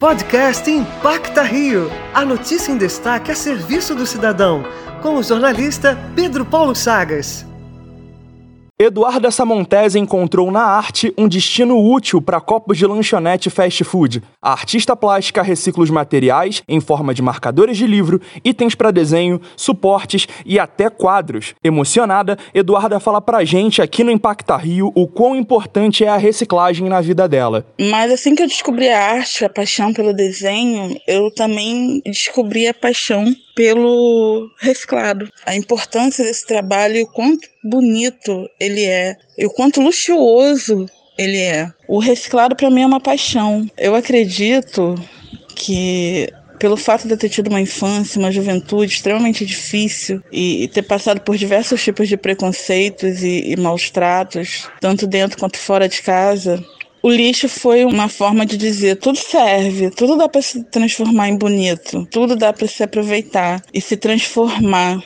[0.00, 1.90] Podcast Impacta Rio.
[2.14, 4.62] A notícia em destaque a serviço do cidadão.
[5.02, 7.47] Com o jornalista Pedro Paulo Chagas.
[8.80, 14.22] Eduarda Samontese encontrou na arte um destino útil para copos de lanchonete fast food.
[14.40, 19.40] A artista plástica recicla os materiais em forma de marcadores de livro, itens para desenho,
[19.56, 21.56] suportes e até quadros.
[21.64, 26.88] Emocionada, Eduarda fala pra gente aqui no Impacta Rio o quão importante é a reciclagem
[26.88, 27.66] na vida dela.
[27.80, 32.74] Mas assim que eu descobri a arte, a paixão pelo desenho, eu também descobri a
[32.74, 33.24] paixão
[33.58, 35.28] pelo reciclado.
[35.44, 40.86] A importância desse trabalho e o quanto bonito ele é, e o quanto luxuoso
[41.16, 41.70] ele é.
[41.88, 43.68] O reciclado para mim é uma paixão.
[43.76, 44.94] Eu acredito
[45.54, 50.82] que pelo fato de eu ter tido uma infância, uma juventude extremamente difícil e, ter
[50.82, 56.02] passado por diversos tipos de preconceitos e, e maus tratos, tanto dentro quanto fora de
[56.02, 56.62] casa,
[57.02, 61.36] o lixo foi uma forma de dizer tudo serve, tudo dá para se transformar em
[61.36, 65.00] bonito, tudo dá para se aproveitar e se transformar,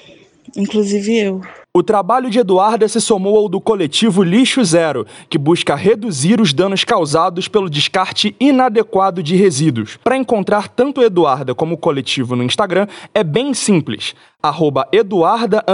[0.57, 1.43] inclusive eu.
[1.75, 6.53] O trabalho de Eduarda se somou ao do coletivo Lixo Zero, que busca reduzir os
[6.53, 9.99] danos causados pelo descarte inadequado de resíduos.
[10.05, 14.15] Para encontrar tanto Eduarda como o coletivo no Instagram, é bem simples.
[14.43, 15.65] Arroba Eduarda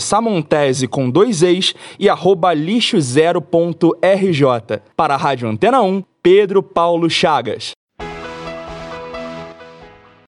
[0.00, 4.80] Samontese com dois ex e arroba lixozero.rj.
[4.96, 7.77] Para a Rádio Antena 1, Pedro Paulo Chagas.